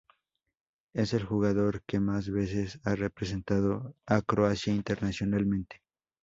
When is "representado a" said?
2.95-4.23